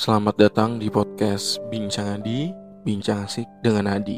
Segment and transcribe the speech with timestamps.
[0.00, 2.48] Selamat datang di podcast Bincang Adi,
[2.88, 4.16] Bincang Asik dengan Adi.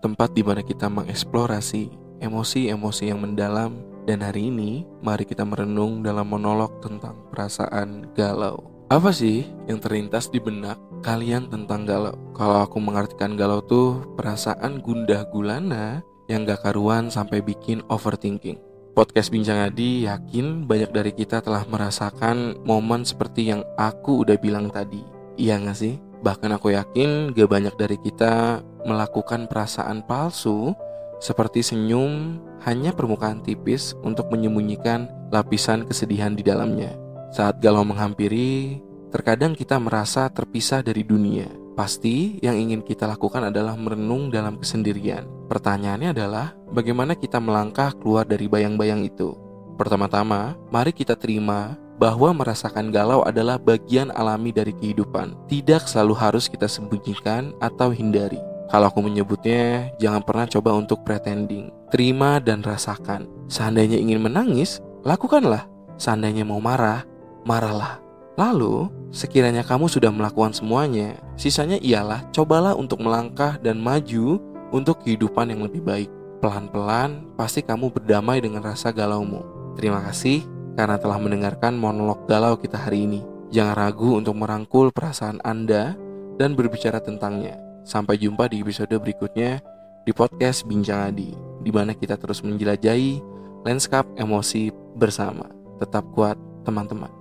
[0.00, 1.92] Tempat di mana kita mengeksplorasi
[2.24, 8.64] emosi-emosi yang mendalam dan hari ini mari kita merenung dalam monolog tentang perasaan galau.
[8.88, 12.16] Apa sih yang terlintas di benak kalian tentang galau?
[12.32, 16.00] Kalau aku mengartikan galau tuh perasaan gundah gulana
[16.32, 18.56] yang gak karuan sampai bikin overthinking.
[18.94, 24.70] Podcast Bincang Adi yakin banyak dari kita telah merasakan momen seperti yang aku udah bilang
[24.70, 25.02] tadi.
[25.34, 25.98] Iya gak sih?
[26.22, 30.78] Bahkan aku yakin gak banyak dari kita melakukan perasaan palsu
[31.18, 36.94] seperti senyum hanya permukaan tipis untuk menyembunyikan lapisan kesedihan di dalamnya.
[37.34, 38.78] Saat galau menghampiri,
[39.10, 41.50] terkadang kita merasa terpisah dari dunia.
[41.74, 45.26] Pasti yang ingin kita lakukan adalah merenung dalam kesendirian.
[45.50, 49.34] Pertanyaannya adalah, bagaimana kita melangkah keluar dari bayang-bayang itu?
[49.74, 55.34] Pertama-tama, mari kita terima bahwa merasakan galau adalah bagian alami dari kehidupan.
[55.50, 58.38] Tidak selalu harus kita sembunyikan atau hindari.
[58.70, 61.74] Kalau aku menyebutnya, jangan pernah coba untuk pretending.
[61.90, 63.26] Terima dan rasakan.
[63.50, 65.66] Seandainya ingin menangis, lakukanlah.
[65.98, 67.06] Seandainya mau marah,
[67.42, 68.03] marahlah.
[68.34, 74.42] Lalu, sekiranya kamu sudah melakukan semuanya, sisanya ialah cobalah untuk melangkah dan maju
[74.74, 76.10] untuk kehidupan yang lebih baik.
[76.42, 79.46] Pelan-pelan, pasti kamu berdamai dengan rasa galaumu.
[79.78, 80.42] Terima kasih
[80.74, 83.22] karena telah mendengarkan monolog galau kita hari ini.
[83.54, 85.94] Jangan ragu untuk merangkul perasaan Anda
[86.34, 87.54] dan berbicara tentangnya.
[87.86, 89.62] Sampai jumpa di episode berikutnya
[90.02, 91.30] di podcast Bincang Adi,
[91.62, 93.22] di mana kita terus menjelajahi
[93.62, 95.46] landscape emosi bersama.
[95.78, 96.34] Tetap kuat,
[96.66, 97.14] teman-teman.